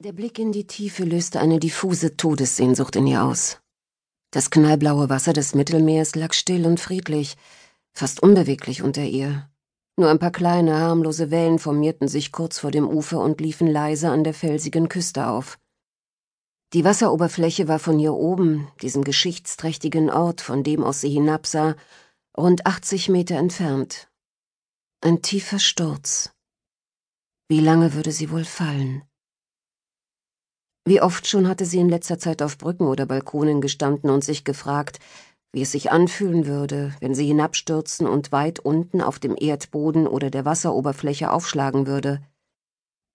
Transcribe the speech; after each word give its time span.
Der 0.00 0.12
Blick 0.12 0.38
in 0.38 0.52
die 0.52 0.64
Tiefe 0.64 1.02
löste 1.02 1.40
eine 1.40 1.58
diffuse 1.58 2.16
Todessehnsucht 2.16 2.94
in 2.94 3.08
ihr 3.08 3.24
aus. 3.24 3.60
Das 4.30 4.48
knallblaue 4.50 5.08
Wasser 5.08 5.32
des 5.32 5.56
Mittelmeers 5.56 6.14
lag 6.14 6.34
still 6.34 6.66
und 6.66 6.78
friedlich, 6.78 7.36
fast 7.94 8.22
unbeweglich 8.22 8.82
unter 8.82 9.02
ihr. 9.02 9.50
Nur 9.96 10.08
ein 10.08 10.20
paar 10.20 10.30
kleine, 10.30 10.76
harmlose 10.76 11.32
Wellen 11.32 11.58
formierten 11.58 12.06
sich 12.06 12.30
kurz 12.30 12.60
vor 12.60 12.70
dem 12.70 12.86
Ufer 12.86 13.18
und 13.18 13.40
liefen 13.40 13.66
leise 13.66 14.10
an 14.10 14.22
der 14.22 14.34
felsigen 14.34 14.88
Küste 14.88 15.26
auf. 15.26 15.58
Die 16.74 16.84
Wasseroberfläche 16.84 17.66
war 17.66 17.80
von 17.80 17.98
hier 17.98 18.14
oben, 18.14 18.68
diesem 18.80 19.02
geschichtsträchtigen 19.02 20.10
Ort, 20.10 20.42
von 20.42 20.62
dem 20.62 20.84
aus 20.84 21.00
sie 21.00 21.10
hinabsah, 21.10 21.74
rund 22.36 22.66
80 22.66 23.08
Meter 23.08 23.34
entfernt. 23.34 24.08
Ein 25.00 25.22
tiefer 25.22 25.58
Sturz. 25.58 26.30
Wie 27.48 27.58
lange 27.58 27.94
würde 27.94 28.12
sie 28.12 28.30
wohl 28.30 28.44
fallen? 28.44 29.02
Wie 30.88 31.02
oft 31.02 31.26
schon 31.26 31.48
hatte 31.48 31.66
sie 31.66 31.80
in 31.80 31.90
letzter 31.90 32.18
Zeit 32.18 32.40
auf 32.40 32.56
Brücken 32.56 32.86
oder 32.86 33.04
Balkonen 33.04 33.60
gestanden 33.60 34.08
und 34.08 34.24
sich 34.24 34.44
gefragt, 34.44 35.00
wie 35.52 35.60
es 35.60 35.72
sich 35.72 35.92
anfühlen 35.92 36.46
würde, 36.46 36.94
wenn 37.00 37.14
sie 37.14 37.26
hinabstürzen 37.26 38.06
und 38.06 38.32
weit 38.32 38.58
unten 38.58 39.02
auf 39.02 39.18
dem 39.18 39.36
Erdboden 39.38 40.06
oder 40.06 40.30
der 40.30 40.46
Wasseroberfläche 40.46 41.30
aufschlagen 41.30 41.86
würde. 41.86 42.22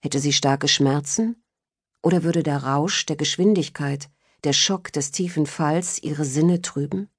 Hätte 0.04 0.20
sie 0.20 0.34
starke 0.34 0.68
Schmerzen? 0.68 1.44
Oder 2.04 2.22
würde 2.22 2.44
der 2.44 2.64
Rausch 2.64 3.08
der 3.08 3.16
Geschwindigkeit, 3.16 4.08
der 4.44 4.54
Schock 4.54 4.94
des 4.94 5.10
tiefen 5.10 5.48
Falls 5.48 5.98
ihre 6.04 6.26
Sinne 6.26 6.62
trüben? 6.62 7.10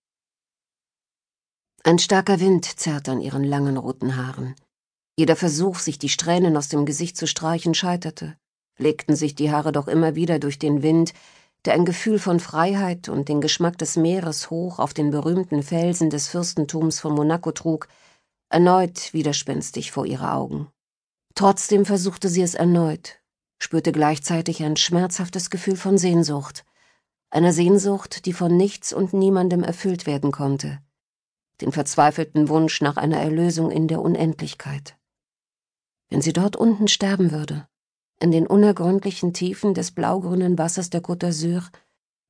Ein 1.82 1.98
starker 1.98 2.38
Wind 2.38 2.64
zerrte 2.64 3.10
an 3.10 3.20
ihren 3.20 3.42
langen 3.42 3.76
roten 3.76 4.14
Haaren. 4.14 4.54
Jeder 5.16 5.34
Versuch, 5.34 5.80
sich 5.80 5.98
die 5.98 6.08
Strähnen 6.08 6.56
aus 6.56 6.68
dem 6.68 6.86
Gesicht 6.86 7.16
zu 7.16 7.26
streichen, 7.26 7.74
scheiterte 7.74 8.36
legten 8.78 9.16
sich 9.16 9.34
die 9.34 9.50
Haare 9.50 9.72
doch 9.72 9.88
immer 9.88 10.14
wieder 10.14 10.38
durch 10.38 10.58
den 10.58 10.82
Wind, 10.82 11.12
der 11.64 11.74
ein 11.74 11.84
Gefühl 11.84 12.18
von 12.18 12.40
Freiheit 12.40 13.08
und 13.08 13.28
den 13.28 13.40
Geschmack 13.40 13.78
des 13.78 13.96
Meeres 13.96 14.50
hoch 14.50 14.78
auf 14.78 14.92
den 14.92 15.10
berühmten 15.10 15.62
Felsen 15.62 16.10
des 16.10 16.28
Fürstentums 16.28 17.00
von 17.00 17.14
Monaco 17.14 17.52
trug, 17.52 17.88
erneut 18.50 19.12
widerspenstig 19.14 19.90
vor 19.90 20.06
ihre 20.06 20.32
Augen. 20.32 20.68
Trotzdem 21.34 21.84
versuchte 21.84 22.28
sie 22.28 22.42
es 22.42 22.54
erneut, 22.54 23.20
spürte 23.58 23.92
gleichzeitig 23.92 24.62
ein 24.62 24.76
schmerzhaftes 24.76 25.50
Gefühl 25.50 25.76
von 25.76 25.98
Sehnsucht, 25.98 26.64
einer 27.30 27.52
Sehnsucht, 27.52 28.26
die 28.26 28.32
von 28.32 28.56
nichts 28.56 28.92
und 28.92 29.12
niemandem 29.12 29.64
erfüllt 29.64 30.06
werden 30.06 30.30
konnte, 30.30 30.80
den 31.60 31.72
verzweifelten 31.72 32.48
Wunsch 32.48 32.80
nach 32.80 32.96
einer 32.96 33.18
Erlösung 33.18 33.70
in 33.70 33.88
der 33.88 34.02
Unendlichkeit. 34.02 34.96
Wenn 36.10 36.20
sie 36.20 36.32
dort 36.32 36.54
unten 36.54 36.86
sterben 36.86 37.32
würde, 37.32 37.66
in 38.20 38.30
den 38.30 38.46
unergründlichen 38.46 39.32
Tiefen 39.32 39.74
des 39.74 39.92
blaugrünen 39.92 40.58
Wassers 40.58 40.90
der 40.90 41.02
Côte 41.02 41.26
d'Azur, 41.26 41.70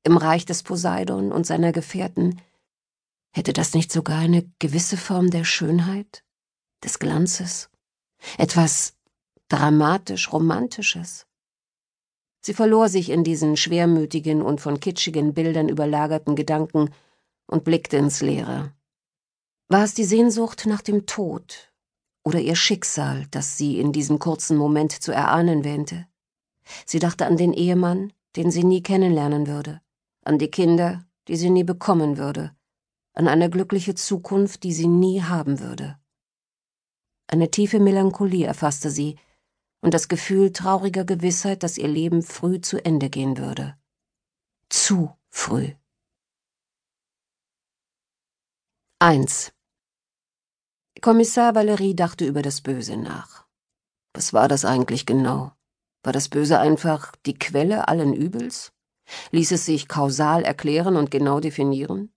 im 0.03 0.17
Reich 0.17 0.45
des 0.45 0.63
Poseidon 0.63 1.31
und 1.31 1.45
seiner 1.45 1.71
Gefährten, 1.71 2.41
hätte 3.33 3.53
das 3.53 3.73
nicht 3.73 3.91
sogar 3.91 4.19
eine 4.19 4.49
gewisse 4.59 4.97
Form 4.97 5.29
der 5.29 5.43
Schönheit, 5.43 6.23
des 6.83 6.99
Glanzes, 6.99 7.69
etwas 8.37 8.95
dramatisch 9.49 10.31
Romantisches? 10.31 11.27
Sie 12.41 12.53
verlor 12.53 12.89
sich 12.89 13.09
in 13.09 13.23
diesen 13.23 13.57
schwermütigen 13.57 14.43
und 14.43 14.61
von 14.61 14.79
kitschigen 14.79 15.33
Bildern 15.33 15.67
überlagerten 15.67 16.35
Gedanken 16.35 16.91
und 17.47 17.63
blickte 17.63 17.97
ins 17.97 18.21
Leere. 18.21 18.71
War 19.67 19.83
es 19.83 19.95
die 19.95 20.03
Sehnsucht 20.03 20.67
nach 20.67 20.81
dem 20.81 21.07
Tod, 21.07 21.73
oder 22.25 22.39
ihr 22.39 22.55
Schicksal, 22.55 23.27
das 23.31 23.57
sie 23.57 23.79
in 23.79 23.93
diesem 23.93 24.19
kurzen 24.19 24.57
Moment 24.57 24.91
zu 24.91 25.11
erahnen 25.11 25.63
wähnte. 25.63 26.07
Sie 26.85 26.99
dachte 26.99 27.25
an 27.25 27.37
den 27.37 27.53
Ehemann, 27.53 28.11
den 28.35 28.51
sie 28.51 28.63
nie 28.63 28.81
kennenlernen 28.81 29.47
würde, 29.47 29.81
an 30.23 30.39
die 30.39 30.49
Kinder, 30.49 31.05
die 31.27 31.37
sie 31.37 31.51
nie 31.51 31.63
bekommen 31.63 32.17
würde, 32.17 32.55
an 33.13 33.27
eine 33.27 33.49
glückliche 33.49 33.95
Zukunft, 33.95 34.63
die 34.63 34.73
sie 34.73 34.87
nie 34.87 35.21
haben 35.21 35.59
würde. 35.59 35.97
Eine 37.27 37.49
tiefe 37.49 37.79
Melancholie 37.79 38.45
erfasste 38.45 38.89
sie 38.89 39.17
und 39.81 39.93
das 39.93 40.07
Gefühl 40.07 40.51
trauriger 40.51 41.05
Gewissheit, 41.05 41.63
dass 41.63 41.77
ihr 41.77 41.87
Leben 41.87 42.23
früh 42.23 42.59
zu 42.59 42.83
Ende 42.83 43.09
gehen 43.09 43.37
würde. 43.37 43.77
Zu 44.69 45.15
früh. 45.29 45.73
1. 48.99 49.54
Kommissar 51.01 51.53
Valerie 51.55 51.95
dachte 51.95 52.25
über 52.25 52.41
das 52.41 52.61
Böse 52.61 52.97
nach. 52.97 53.45
Was 54.13 54.33
war 54.33 54.47
das 54.47 54.65
eigentlich 54.65 55.05
genau? 55.05 55.51
War 56.03 56.13
das 56.13 56.29
Böse 56.29 56.59
einfach 56.59 57.11
die 57.25 57.37
Quelle 57.37 57.87
allen 57.87 58.13
Übels? 58.13 58.71
Ließ 59.31 59.51
es 59.51 59.65
sich 59.65 59.87
kausal 59.87 60.43
erklären 60.43 60.95
und 60.95 61.11
genau 61.11 61.39
definieren? 61.39 62.13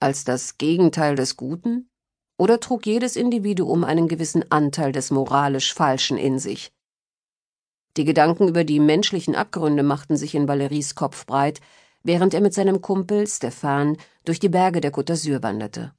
Als 0.00 0.24
das 0.24 0.56
Gegenteil 0.56 1.16
des 1.16 1.36
Guten? 1.36 1.90
Oder 2.38 2.60
trug 2.60 2.86
jedes 2.86 3.16
Individuum 3.16 3.84
einen 3.84 4.08
gewissen 4.08 4.50
Anteil 4.50 4.92
des 4.92 5.10
moralisch 5.10 5.74
Falschen 5.74 6.16
in 6.16 6.38
sich? 6.38 6.72
Die 7.96 8.04
Gedanken 8.04 8.48
über 8.48 8.64
die 8.64 8.80
menschlichen 8.80 9.34
Abgründe 9.34 9.82
machten 9.82 10.16
sich 10.16 10.34
in 10.34 10.48
Valeries 10.48 10.94
Kopf 10.94 11.26
breit, 11.26 11.60
während 12.02 12.34
er 12.34 12.40
mit 12.40 12.54
seinem 12.54 12.80
Kumpel 12.80 13.26
Stefan 13.26 13.98
durch 14.24 14.40
die 14.40 14.48
Berge 14.48 14.80
der 14.80 14.92
Côte 14.92 15.12
d'Azur 15.12 15.42
wanderte. 15.42 15.92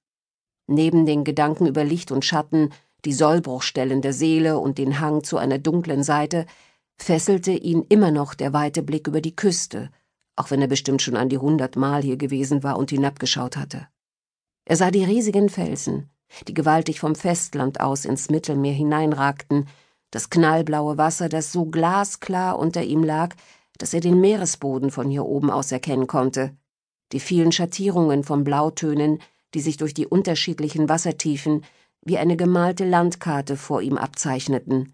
Neben 0.68 1.06
den 1.06 1.24
Gedanken 1.24 1.66
über 1.66 1.84
Licht 1.84 2.12
und 2.12 2.24
Schatten, 2.24 2.70
die 3.06 3.14
Sollbruchstellen 3.14 4.02
der 4.02 4.14
Seele 4.14 4.58
und 4.58 4.78
den 4.78 5.00
Hang 5.00 5.24
zu 5.24 5.38
einer 5.38 5.60
dunklen 5.60 6.04
Seite, 6.04 6.46
fesselte 6.96 7.52
ihn 7.52 7.86
immer 7.90 8.12
noch 8.12 8.34
der 8.34 8.54
weite 8.54 8.82
Blick 8.82 9.08
über 9.08 9.20
die 9.20 9.36
Küste, 9.36 9.90
auch 10.36 10.52
wenn 10.52 10.62
er 10.62 10.68
bestimmt 10.68 11.02
schon 11.02 11.18
an 11.18 11.30
die 11.30 11.38
hundert 11.38 11.76
Mal 11.76 12.02
hier 12.02 12.18
gewesen 12.18 12.64
war 12.64 12.78
und 12.78 12.92
hinabgeschaut 12.92 13.58
hatte. 13.58 13.88
Er 14.66 14.78
sah 14.78 14.92
die 14.92 15.04
riesigen 15.04 15.50
Felsen, 15.50 16.10
die 16.48 16.54
gewaltig 16.54 17.00
vom 17.00 17.16
Festland 17.16 17.82
aus 17.82 18.06
ins 18.06 18.30
Mittelmeer 18.30 18.74
hineinragten, 18.74 19.68
das 20.12 20.30
knallblaue 20.30 20.98
Wasser, 20.98 21.28
das 21.28 21.52
so 21.52 21.66
glasklar 21.66 22.58
unter 22.58 22.84
ihm 22.84 23.04
lag, 23.04 23.36
dass 23.78 23.94
er 23.94 24.00
den 24.00 24.22
Meeresboden 24.22 24.92
von 24.92 25.10
hier 25.10 25.26
oben 25.26 25.50
aus 25.50 25.72
erkennen 25.72 26.08
konnte, 26.08 26.56
die 27.12 27.20
vielen 27.20 27.52
Schattierungen 27.52 28.24
von 28.24 28.44
Blautönen, 28.44 29.20
die 29.54 29.62
sich 29.62 29.78
durch 29.78 29.94
die 29.94 30.08
unterschiedlichen 30.08 30.90
Wassertiefen 30.90 31.64
wie 32.06 32.18
eine 32.18 32.36
gemalte 32.36 32.86
Landkarte 32.86 33.56
vor 33.56 33.82
ihm 33.82 33.98
abzeichneten, 33.98 34.94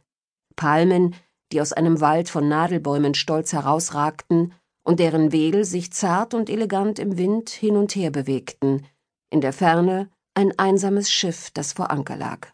Palmen, 0.55 1.15
die 1.51 1.61
aus 1.61 1.73
einem 1.73 2.01
Wald 2.01 2.29
von 2.29 2.47
Nadelbäumen 2.47 3.15
stolz 3.15 3.53
herausragten 3.53 4.53
und 4.83 4.99
deren 4.99 5.31
Wedel 5.31 5.65
sich 5.65 5.91
zart 5.91 6.33
und 6.33 6.49
elegant 6.49 6.99
im 6.99 7.17
Wind 7.17 7.49
hin 7.49 7.75
und 7.75 7.95
her 7.95 8.11
bewegten, 8.11 8.85
in 9.31 9.41
der 9.41 9.53
Ferne 9.53 10.09
ein 10.35 10.57
einsames 10.57 11.11
Schiff, 11.11 11.51
das 11.51 11.73
vor 11.73 11.91
Anker 11.91 12.15
lag. 12.15 12.47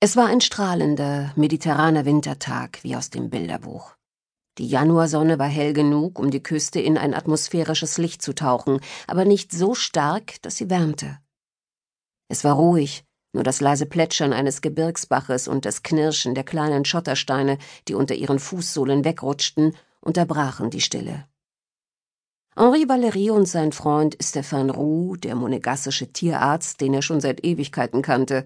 Es 0.00 0.16
war 0.16 0.26
ein 0.28 0.40
strahlender, 0.40 1.32
mediterraner 1.36 2.06
Wintertag 2.06 2.82
wie 2.82 2.96
aus 2.96 3.10
dem 3.10 3.28
Bilderbuch. 3.28 3.94
Die 4.60 4.68
Januarsonne 4.68 5.38
war 5.38 5.48
hell 5.48 5.72
genug, 5.72 6.18
um 6.18 6.30
die 6.30 6.42
Küste 6.42 6.80
in 6.80 6.98
ein 6.98 7.14
atmosphärisches 7.14 7.96
Licht 7.96 8.20
zu 8.20 8.34
tauchen, 8.34 8.80
aber 9.06 9.24
nicht 9.24 9.52
so 9.52 9.74
stark, 9.74 10.34
dass 10.42 10.58
sie 10.58 10.68
wärmte. 10.68 11.16
Es 12.28 12.44
war 12.44 12.56
ruhig, 12.56 13.02
nur 13.32 13.42
das 13.42 13.62
leise 13.62 13.86
Plätschern 13.86 14.34
eines 14.34 14.60
Gebirgsbaches 14.60 15.48
und 15.48 15.64
das 15.64 15.82
Knirschen 15.82 16.34
der 16.34 16.44
kleinen 16.44 16.84
Schottersteine, 16.84 17.56
die 17.88 17.94
unter 17.94 18.14
ihren 18.14 18.38
Fußsohlen 18.38 19.02
wegrutschten, 19.02 19.74
unterbrachen 20.02 20.68
die 20.68 20.82
Stille. 20.82 21.24
Henri 22.54 22.86
Valery 22.86 23.30
und 23.30 23.48
sein 23.48 23.72
Freund 23.72 24.18
Stéphane 24.18 24.72
Roux, 24.72 25.16
der 25.16 25.36
monegassische 25.36 26.12
Tierarzt, 26.12 26.82
den 26.82 26.92
er 26.92 27.00
schon 27.00 27.22
seit 27.22 27.46
Ewigkeiten 27.46 28.02
kannte, 28.02 28.44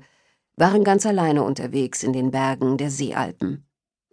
waren 0.55 0.85
ganz 0.85 1.07
alleine 1.07 1.43
unterwegs 1.43 2.05
in 2.05 2.13
den 2.13 2.31
Bergen 2.31 2.77
der 2.79 2.93
Seealpen. 2.93 3.67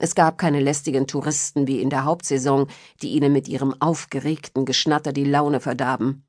Es 0.03 0.16
gab 0.16 0.39
keine 0.39 0.59
lästigen 0.59 1.06
Touristen 1.06 1.67
wie 1.67 1.79
in 1.79 1.91
der 1.91 2.06
Hauptsaison, 2.06 2.66
die 3.03 3.09
ihnen 3.09 3.31
mit 3.31 3.47
ihrem 3.47 3.75
aufgeregten 3.79 4.66
Geschnatter 4.66 5.14
die 5.14 5.25
Laune 5.25 5.59
verdarben. 5.59 6.25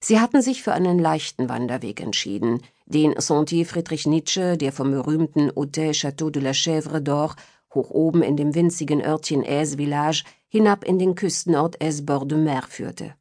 Sie 0.00 0.20
hatten 0.20 0.40
sich 0.40 0.62
für 0.62 0.72
einen 0.72 1.00
leichten 1.00 1.48
Wanderweg 1.48 2.00
entschieden, 2.00 2.62
den 2.86 3.18
Sentier 3.18 3.66
Friedrich 3.66 4.06
Nietzsche, 4.06 4.56
der 4.56 4.70
vom 4.70 4.92
berühmten 4.92 5.50
Hôtel 5.50 5.94
Château 5.94 6.30
de 6.30 6.40
la 6.40 6.52
Chèvre 6.52 7.00
d'Or 7.00 7.34
hoch 7.74 7.90
oben 7.90 8.22
in 8.22 8.36
dem 8.36 8.54
winzigen 8.54 9.04
Örtchen 9.04 9.42
Aise 9.44 9.76
Village 9.76 10.22
hinab 10.46 10.84
in 10.84 11.00
den 11.00 11.16
Küstenort 11.16 11.82
Aise 11.82 12.04
Bord 12.04 12.30
de 12.30 12.38
Mer 12.38 12.62
führte. 12.62 13.16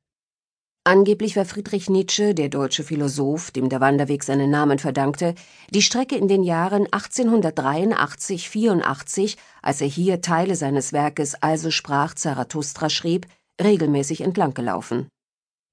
Angeblich 0.85 1.37
war 1.37 1.45
Friedrich 1.45 1.89
Nietzsche, 1.89 2.35
der 2.35 2.49
deutsche 2.49 2.83
Philosoph, 2.83 3.51
dem 3.51 3.69
der 3.69 3.79
Wanderweg 3.79 4.21
seinen 4.21 4.49
Namen 4.49 4.79
verdankte, 4.79 5.33
die 5.69 5.81
Strecke 5.81 6.17
in 6.17 6.27
den 6.27 6.43
Jahren 6.43 6.87
1883-84, 6.87 9.37
als 9.61 9.79
er 9.79 9.87
hier 9.87 10.19
Teile 10.19 10.57
seines 10.57 10.91
Werkes 10.91 11.41
Also 11.41 11.71
sprach 11.71 12.15
Zarathustra 12.15 12.89
schrieb, 12.89 13.27
regelmäßig 13.63 14.19
entlang 14.19 14.53
gelaufen. 14.53 15.07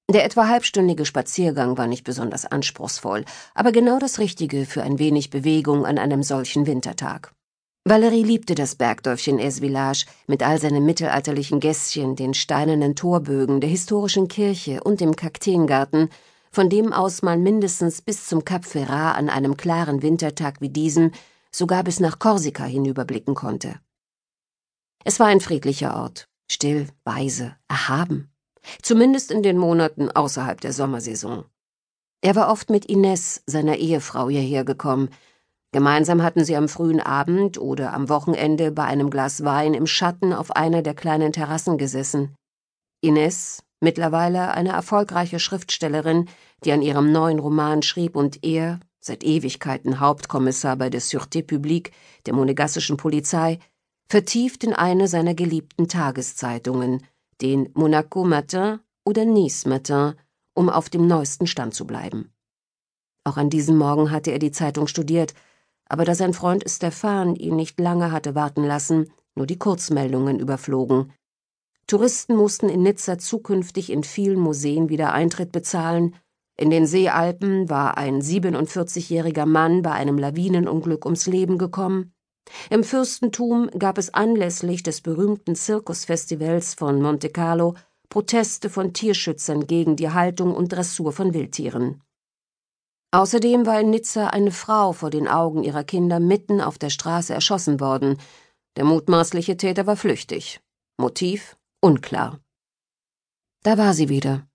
Der 0.09 0.23
etwa 0.23 0.47
halbstündige 0.47 1.05
Spaziergang 1.05 1.77
war 1.77 1.87
nicht 1.87 2.05
besonders 2.05 2.45
anspruchsvoll, 2.45 3.25
aber 3.53 3.73
genau 3.73 3.99
das 3.99 4.17
Richtige 4.17 4.65
für 4.65 4.81
ein 4.81 4.97
wenig 4.97 5.29
Bewegung 5.29 5.85
an 5.85 5.97
einem 5.97 6.23
solchen 6.23 6.67
Wintertag. 6.67 7.33
Valerie 7.83 8.21
liebte 8.21 8.53
das 8.53 8.75
Bergdörfchen 8.75 9.39
Es-Village 9.39 10.05
mit 10.27 10.43
all 10.43 10.59
seinen 10.59 10.85
mittelalterlichen 10.85 11.59
Gässchen, 11.59 12.15
den 12.15 12.35
steinernen 12.35 12.95
Torbögen, 12.95 13.59
der 13.59 13.71
historischen 13.71 14.27
Kirche 14.27 14.83
und 14.83 15.01
dem 15.01 15.15
Kakteengarten, 15.15 16.09
von 16.51 16.69
dem 16.69 16.93
aus 16.93 17.23
man 17.23 17.41
mindestens 17.41 18.03
bis 18.03 18.27
zum 18.27 18.45
Cap 18.45 18.65
Ferrat 18.65 19.17
an 19.17 19.29
einem 19.29 19.57
klaren 19.57 20.03
Wintertag 20.03 20.61
wie 20.61 20.69
diesem 20.69 21.11
sogar 21.51 21.83
bis 21.83 21.99
nach 21.99 22.19
Korsika 22.19 22.65
hinüberblicken 22.65 23.33
konnte. 23.33 23.79
Es 25.03 25.19
war 25.19 25.27
ein 25.27 25.41
friedlicher 25.41 25.95
Ort, 25.95 26.27
still, 26.51 26.87
weise, 27.03 27.55
erhaben, 27.67 28.31
zumindest 28.83 29.31
in 29.31 29.41
den 29.41 29.57
Monaten 29.57 30.11
außerhalb 30.11 30.61
der 30.61 30.71
Sommersaison. 30.71 31.45
Er 32.21 32.35
war 32.35 32.51
oft 32.51 32.69
mit 32.69 32.85
Ines, 32.85 33.41
seiner 33.47 33.77
Ehefrau, 33.77 34.29
hierher 34.29 34.63
gekommen, 34.63 35.09
Gemeinsam 35.73 36.21
hatten 36.21 36.43
sie 36.43 36.57
am 36.57 36.67
frühen 36.67 36.99
Abend 36.99 37.57
oder 37.57 37.93
am 37.93 38.09
Wochenende 38.09 38.71
bei 38.71 38.83
einem 38.83 39.09
Glas 39.09 39.45
Wein 39.45 39.73
im 39.73 39.87
Schatten 39.87 40.33
auf 40.33 40.51
einer 40.51 40.81
der 40.81 40.93
kleinen 40.93 41.31
Terrassen 41.31 41.77
gesessen. 41.77 42.35
Ines, 43.01 43.63
mittlerweile 43.79 44.51
eine 44.51 44.69
erfolgreiche 44.69 45.39
Schriftstellerin, 45.39 46.27
die 46.65 46.73
an 46.73 46.81
ihrem 46.81 47.11
neuen 47.13 47.39
Roman 47.39 47.83
schrieb 47.83 48.17
und 48.17 48.43
er, 48.43 48.81
seit 48.99 49.23
Ewigkeiten 49.23 50.01
Hauptkommissar 50.01 50.75
bei 50.75 50.89
der 50.89 51.01
Sûreté 51.01 51.41
Publique, 51.41 51.91
der 52.25 52.33
monegassischen 52.33 52.97
Polizei, 52.97 53.57
vertieft 54.09 54.65
in 54.65 54.73
eine 54.73 55.07
seiner 55.07 55.33
geliebten 55.33 55.87
Tageszeitungen, 55.87 57.01
den 57.41 57.69
Monaco 57.73 58.25
Matin 58.25 58.79
oder 59.05 59.23
Nice 59.23 59.65
Matin, 59.65 60.15
um 60.53 60.69
auf 60.69 60.89
dem 60.89 61.07
neuesten 61.07 61.47
Stand 61.47 61.73
zu 61.73 61.87
bleiben. 61.87 62.33
Auch 63.23 63.37
an 63.37 63.49
diesem 63.49 63.77
Morgen 63.77 64.11
hatte 64.11 64.31
er 64.31 64.39
die 64.39 64.51
Zeitung 64.51 64.87
studiert 64.87 65.33
aber 65.91 66.05
da 66.05 66.15
sein 66.15 66.33
Freund 66.33 66.63
Stefan 66.69 67.35
ihn 67.35 67.57
nicht 67.57 67.77
lange 67.77 68.13
hatte 68.13 68.33
warten 68.33 68.63
lassen, 68.63 69.11
nur 69.35 69.45
die 69.45 69.57
Kurzmeldungen 69.59 70.39
überflogen. 70.39 71.11
Touristen 71.85 72.35
mussten 72.37 72.69
in 72.69 72.83
Nizza 72.83 73.17
zukünftig 73.17 73.89
in 73.91 74.05
vielen 74.05 74.39
Museen 74.39 74.87
wieder 74.87 75.11
Eintritt 75.11 75.51
bezahlen, 75.51 76.15
in 76.55 76.69
den 76.69 76.85
Seealpen 76.85 77.69
war 77.69 77.97
ein 77.97 78.21
47-jähriger 78.21 79.45
Mann 79.45 79.81
bei 79.81 79.91
einem 79.91 80.17
Lawinenunglück 80.17 81.05
ums 81.05 81.25
Leben 81.25 81.57
gekommen, 81.57 82.13
im 82.69 82.85
Fürstentum 82.85 83.69
gab 83.77 83.97
es 83.97 84.13
anlässlich 84.13 84.83
des 84.83 85.01
berühmten 85.01 85.55
Zirkusfestivals 85.55 86.73
von 86.73 87.01
Monte 87.01 87.29
Carlo 87.29 87.75
Proteste 88.09 88.69
von 88.69 88.93
Tierschützern 88.93 89.67
gegen 89.67 89.95
die 89.95 90.09
Haltung 90.09 90.55
und 90.55 90.71
Dressur 90.71 91.11
von 91.11 91.33
Wildtieren. 91.33 92.01
Außerdem 93.11 93.65
war 93.65 93.81
in 93.81 93.89
Nizza 93.89 94.27
eine 94.27 94.51
Frau 94.51 94.93
vor 94.93 95.09
den 95.09 95.27
Augen 95.27 95.63
ihrer 95.63 95.83
Kinder 95.83 96.21
mitten 96.21 96.61
auf 96.61 96.77
der 96.77 96.89
Straße 96.89 97.33
erschossen 97.33 97.81
worden. 97.81 98.17
Der 98.77 98.85
mutmaßliche 98.85 99.57
Täter 99.57 99.85
war 99.85 99.97
flüchtig. 99.97 100.61
Motiv 100.97 101.57
unklar. 101.81 102.39
Da 103.63 103.77
war 103.77 103.93
sie 103.93 104.07
wieder. 104.07 104.47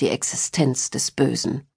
Die 0.00 0.08
Existenz 0.08 0.88
des 0.90 1.10
Bösen. 1.10 1.68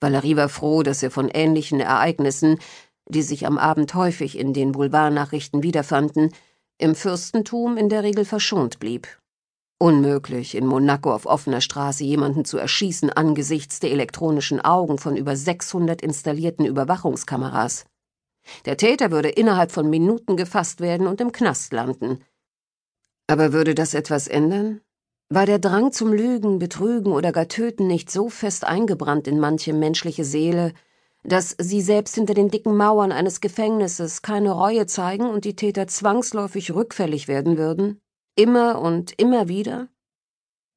Valerie 0.00 0.36
war 0.36 0.48
froh, 0.48 0.84
dass 0.84 1.02
er 1.02 1.10
von 1.10 1.28
ähnlichen 1.28 1.80
Ereignissen, 1.80 2.58
die 3.08 3.22
sich 3.22 3.46
am 3.46 3.58
Abend 3.58 3.94
häufig 3.94 4.38
in 4.38 4.52
den 4.52 4.72
Boulevardnachrichten 4.72 5.64
wiederfanden, 5.64 6.32
im 6.78 6.94
Fürstentum 6.94 7.76
in 7.76 7.88
der 7.88 8.04
Regel 8.04 8.24
verschont 8.24 8.78
blieb. 8.78 9.21
Unmöglich, 9.82 10.54
in 10.54 10.64
Monaco 10.64 11.12
auf 11.12 11.26
offener 11.26 11.60
Straße 11.60 12.04
jemanden 12.04 12.44
zu 12.44 12.56
erschießen 12.56 13.10
angesichts 13.10 13.80
der 13.80 13.90
elektronischen 13.90 14.60
Augen 14.60 14.96
von 14.96 15.16
über 15.16 15.34
600 15.34 16.00
installierten 16.02 16.64
Überwachungskameras. 16.64 17.84
Der 18.64 18.76
Täter 18.76 19.10
würde 19.10 19.30
innerhalb 19.30 19.72
von 19.72 19.90
Minuten 19.90 20.36
gefasst 20.36 20.80
werden 20.80 21.08
und 21.08 21.20
im 21.20 21.32
Knast 21.32 21.72
landen. 21.72 22.22
Aber 23.26 23.52
würde 23.52 23.74
das 23.74 23.94
etwas 23.94 24.28
ändern? 24.28 24.82
War 25.30 25.46
der 25.46 25.58
Drang 25.58 25.90
zum 25.90 26.12
Lügen, 26.12 26.60
Betrügen 26.60 27.12
oder 27.12 27.32
gar 27.32 27.48
Töten 27.48 27.88
nicht 27.88 28.08
so 28.08 28.28
fest 28.28 28.64
eingebrannt 28.64 29.26
in 29.26 29.40
manche 29.40 29.72
menschliche 29.72 30.24
Seele, 30.24 30.74
dass 31.24 31.56
sie 31.58 31.80
selbst 31.80 32.14
hinter 32.14 32.34
den 32.34 32.50
dicken 32.50 32.76
Mauern 32.76 33.10
eines 33.10 33.40
Gefängnisses 33.40 34.22
keine 34.22 34.52
Reue 34.52 34.86
zeigen 34.86 35.28
und 35.28 35.44
die 35.44 35.56
Täter 35.56 35.88
zwangsläufig 35.88 36.72
rückfällig 36.72 37.26
werden 37.26 37.58
würden? 37.58 38.01
Immer 38.34 38.80
und 38.80 39.12
immer 39.20 39.48
wieder? 39.48 39.88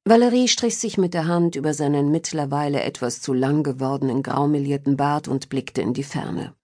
Valerie 0.04 0.46
strich 0.46 0.76
sich 0.76 0.98
mit 0.98 1.14
der 1.14 1.26
Hand 1.26 1.56
über 1.56 1.72
seinen 1.72 2.10
mittlerweile 2.10 2.82
etwas 2.82 3.22
zu 3.22 3.32
lang 3.32 3.62
gewordenen 3.62 4.22
graumelierten 4.22 4.98
Bart 4.98 5.26
und 5.26 5.48
blickte 5.48 5.80
in 5.80 5.94
die 5.94 6.02
Ferne. 6.02 6.54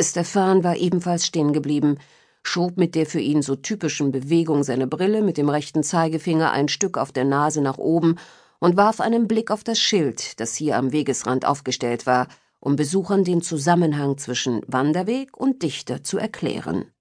Stefan 0.00 0.62
war 0.62 0.76
ebenfalls 0.76 1.26
stehen 1.26 1.52
geblieben, 1.52 1.98
schob 2.44 2.76
mit 2.76 2.94
der 2.94 3.06
für 3.06 3.18
ihn 3.18 3.42
so 3.42 3.56
typischen 3.56 4.12
Bewegung 4.12 4.62
seine 4.62 4.86
Brille 4.86 5.22
mit 5.22 5.38
dem 5.38 5.48
rechten 5.48 5.82
Zeigefinger 5.82 6.52
ein 6.52 6.68
Stück 6.68 6.98
auf 6.98 7.10
der 7.10 7.24
Nase 7.24 7.60
nach 7.60 7.78
oben 7.78 8.14
und 8.60 8.76
warf 8.76 9.00
einen 9.00 9.26
Blick 9.26 9.50
auf 9.50 9.64
das 9.64 9.80
Schild, 9.80 10.38
das 10.38 10.54
hier 10.54 10.76
am 10.76 10.92
Wegesrand 10.92 11.46
aufgestellt 11.46 12.06
war, 12.06 12.28
um 12.60 12.76
Besuchern 12.76 13.24
den 13.24 13.42
Zusammenhang 13.42 14.18
zwischen 14.18 14.62
Wanderweg 14.68 15.36
und 15.36 15.64
Dichter 15.64 16.04
zu 16.04 16.16
erklären. 16.16 16.92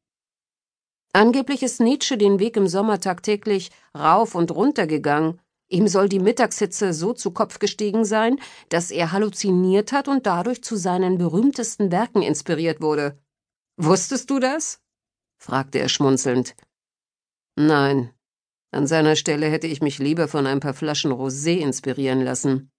Angeblich 1.14 1.64
ist 1.64 1.80
Nietzsche 1.80 2.18
den 2.18 2.40
Weg 2.40 2.58
im 2.58 2.68
Sommer 2.68 3.00
tagtäglich 3.00 3.72
rauf 3.98 4.36
und 4.36 4.52
runter 4.52 4.88
gegangen. 4.88 5.40
Ihm 5.70 5.88
soll 5.88 6.08
die 6.08 6.20
Mittagshitze 6.20 6.94
so 6.94 7.14
zu 7.14 7.32
Kopf 7.32 7.60
gestiegen 7.60 8.06
sein, 8.06 8.40
dass 8.70 8.92
er 8.92 9.12
halluziniert 9.12 9.92
hat 9.92 10.08
und 10.08 10.26
dadurch 10.26 10.64
zu 10.64 10.78
seinen 10.78 11.18
berühmtesten 11.18 11.92
Werken 11.92 12.22
inspiriert 12.22 12.82
wurde. 12.82 13.20
Wusstest 13.78 14.30
du 14.30 14.40
das? 14.40 14.82
fragte 15.40 15.80
er 15.80 15.90
schmunzelnd. 15.90 16.56
Nein. 17.56 18.12
An 18.72 18.86
seiner 18.86 19.16
Stelle 19.16 19.48
hätte 19.48 19.68
ich 19.68 19.82
mich 19.82 20.00
lieber 20.00 20.28
von 20.28 20.46
ein 20.46 20.60
paar 20.60 20.74
Flaschen 20.74 21.12
Rosé 21.12 21.58
inspirieren 21.58 22.22
lassen, 22.22 22.72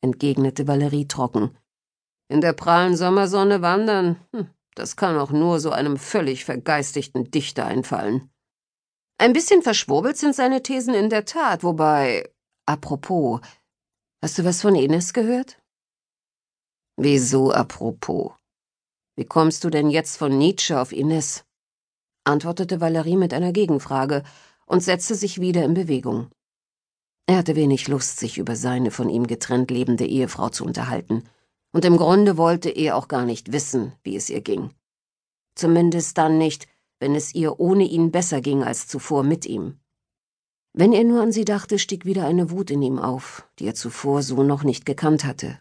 entgegnete 0.00 0.68
Valerie 0.68 1.08
trocken. 1.08 1.56
In 2.28 2.40
der 2.40 2.52
prallen 2.52 2.96
Sommersonne 2.96 3.60
wandern, 3.62 4.16
hm, 4.32 4.48
das 4.76 4.94
kann 4.94 5.18
auch 5.18 5.32
nur 5.32 5.58
so 5.58 5.70
einem 5.70 5.96
völlig 5.96 6.44
vergeistigten 6.44 7.30
Dichter 7.30 7.66
einfallen. 7.66 8.30
Ein 9.18 9.32
bisschen 9.32 9.62
verschwurbelt 9.62 10.18
sind 10.18 10.34
seine 10.34 10.62
Thesen 10.62 10.94
in 10.94 11.08
der 11.10 11.24
Tat, 11.24 11.64
wobei. 11.64 12.30
Apropos, 12.66 13.40
hast 14.22 14.38
du 14.38 14.44
was 14.44 14.60
von 14.60 14.74
Ines 14.74 15.14
gehört? 15.14 15.58
Wieso 16.98 17.52
apropos? 17.52 18.32
Wie 19.16 19.24
kommst 19.24 19.64
du 19.64 19.70
denn 19.70 19.88
jetzt 19.88 20.18
von 20.18 20.36
Nietzsche 20.36 20.78
auf 20.78 20.92
Ines? 20.92 21.44
antwortete 22.24 22.80
Valerie 22.80 23.16
mit 23.16 23.32
einer 23.32 23.52
Gegenfrage 23.52 24.24
und 24.66 24.82
setzte 24.82 25.14
sich 25.14 25.40
wieder 25.40 25.64
in 25.64 25.74
Bewegung. 25.74 26.30
Er 27.26 27.38
hatte 27.38 27.56
wenig 27.56 27.88
Lust, 27.88 28.18
sich 28.18 28.36
über 28.36 28.56
seine 28.56 28.90
von 28.90 29.08
ihm 29.08 29.26
getrennt 29.26 29.70
lebende 29.70 30.04
Ehefrau 30.04 30.50
zu 30.50 30.64
unterhalten 30.64 31.24
und 31.76 31.84
im 31.84 31.98
Grunde 31.98 32.38
wollte 32.38 32.70
er 32.70 32.96
auch 32.96 33.06
gar 33.06 33.26
nicht 33.26 33.52
wissen, 33.52 33.92
wie 34.02 34.16
es 34.16 34.30
ihr 34.30 34.40
ging. 34.40 34.70
Zumindest 35.56 36.16
dann 36.16 36.38
nicht, 36.38 36.66
wenn 37.00 37.14
es 37.14 37.34
ihr 37.34 37.60
ohne 37.60 37.84
ihn 37.84 38.10
besser 38.10 38.40
ging 38.40 38.64
als 38.64 38.88
zuvor 38.88 39.22
mit 39.24 39.44
ihm. 39.44 39.78
Wenn 40.72 40.94
er 40.94 41.04
nur 41.04 41.20
an 41.20 41.32
sie 41.32 41.44
dachte, 41.44 41.78
stieg 41.78 42.06
wieder 42.06 42.26
eine 42.26 42.50
Wut 42.50 42.70
in 42.70 42.80
ihm 42.80 42.98
auf, 42.98 43.46
die 43.58 43.66
er 43.66 43.74
zuvor 43.74 44.22
so 44.22 44.42
noch 44.42 44.64
nicht 44.64 44.86
gekannt 44.86 45.26
hatte. 45.26 45.58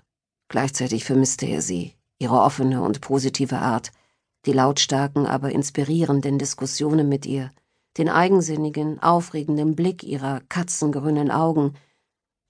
Gleichzeitig 0.48 1.04
vermisste 1.04 1.48
er 1.48 1.62
sie, 1.62 1.96
ihre 2.18 2.40
offene 2.40 2.82
und 2.82 3.02
positive 3.02 3.58
Art, 3.58 3.92
die 4.46 4.54
lautstarken, 4.54 5.26
aber 5.26 5.52
inspirierenden 5.52 6.40
Diskussionen 6.40 7.10
mit 7.10 7.26
ihr, 7.26 7.52
den 7.98 8.08
eigensinnigen, 8.08 9.04
aufregenden 9.04 9.76
Blick 9.76 10.02
ihrer 10.02 10.40
katzengrünen 10.48 11.30
Augen, 11.30 11.74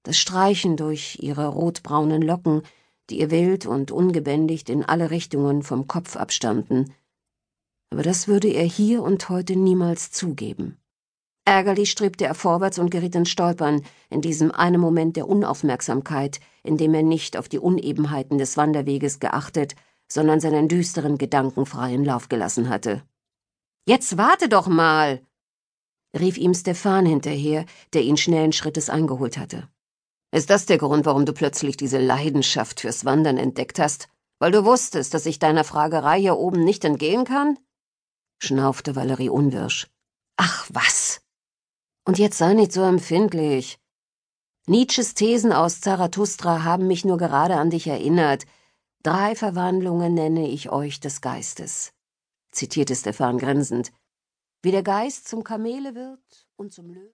das 0.04 0.20
Streichen 0.20 0.78
durch 0.78 1.18
ihre 1.20 1.48
rotbraunen 1.48 2.22
Locken, 2.22 2.62
die 3.10 3.20
ihr 3.20 3.32
wild 3.32 3.66
und 3.66 3.92
ungebändigt 3.92 4.70
in 4.70 4.84
alle 4.84 5.12
Richtungen 5.12 5.64
vom 5.64 5.88
Kopf 5.88 6.16
abstanden. 6.16 6.94
Aber 7.92 8.04
das 8.04 8.28
würde 8.28 8.50
er 8.50 8.66
hier 8.66 9.04
und 9.04 9.30
heute 9.30 9.56
niemals 9.56 10.12
zugeben. 10.12 10.78
Ärgerlich 11.46 11.92
strebte 11.92 12.26
er 12.26 12.34
vorwärts 12.34 12.80
und 12.80 12.90
geriet 12.90 13.14
ins 13.14 13.30
Stolpern, 13.30 13.84
in 14.10 14.22
diesem 14.22 14.52
einen 14.52 14.82
Moment 14.82 15.16
der 15.16 15.30
Unaufmerksamkeit, 15.30 16.40
in 16.64 16.78
dem 16.78 16.96
er 16.96 17.04
nicht 17.04 17.38
auf 17.38 17.48
die 17.48 17.60
Unebenheiten 17.60 18.40
des 18.40 18.58
Wanderweges 18.58 19.20
geachtet, 19.20 19.76
sondern 20.12 20.40
seinen 20.40 20.68
düsteren 20.68 21.20
Gedanken 21.20 21.68
freien 21.68 22.04
Lauf 22.04 22.30
gelassen 22.30 22.70
hatte. 22.70 23.04
Jetzt 23.88 24.18
warte 24.18 24.50
doch 24.50 24.68
mal! 24.68 25.22
rief 26.18 26.38
ihm 26.38 26.54
Stefan 26.54 27.06
hinterher, 27.06 27.66
der 27.94 28.02
ihn 28.02 28.18
schnellen 28.18 28.54
Schrittes 28.54 28.90
eingeholt 28.90 29.38
hatte. 29.38 29.68
Ist 30.36 30.50
das 30.50 30.66
der 30.66 30.78
Grund, 30.78 31.06
warum 31.06 31.26
du 31.26 31.32
plötzlich 31.32 31.78
diese 31.78 31.98
Leidenschaft 31.98 32.82
fürs 32.82 33.06
Wandern 33.06 33.38
entdeckt 33.38 33.80
hast? 33.80 34.10
Weil 34.38 34.52
du 34.52 34.66
wusstest, 34.66 35.14
dass 35.14 35.26
ich 35.26 35.40
deiner 35.40 35.64
Fragerei 35.64 36.20
hier 36.20 36.36
oben 36.36 36.62
nicht 36.66 36.84
entgehen 36.84 37.24
kann? 37.24 37.58
schnaufte 38.40 38.98
Valerie 38.98 39.30
unwirsch. 39.30 39.88
Ach 40.36 40.68
was! 40.74 41.22
Und 42.04 42.18
jetzt 42.18 42.38
sei 42.38 42.54
nicht 42.54 42.74
so 42.74 42.82
empfindlich. 42.84 43.80
Nietzsches 44.68 45.14
Thesen 45.14 45.54
aus 45.54 45.80
Zarathustra 45.80 46.66
haben 46.66 46.86
mich 46.88 47.06
nur 47.06 47.18
gerade 47.18 47.56
an 47.56 47.70
dich 47.70 47.88
erinnert. 47.88 48.44
Drei 49.04 49.36
Verwandlungen 49.36 50.14
nenne 50.16 50.50
ich 50.50 50.70
euch 50.70 51.00
des 51.00 51.22
Geistes. 51.22 51.94
zitierte 52.52 52.98
Stefan 52.98 53.38
grinsend. 53.38 53.94
Wie 54.62 54.72
der 54.72 54.84
Geist 54.84 55.30
zum 55.30 55.46
Kamele 55.46 55.96
wird 55.96 56.46
und 56.58 56.74
zum 56.74 56.90
Löwen. 56.90 57.04